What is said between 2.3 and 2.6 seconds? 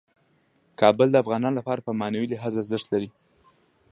لحاظ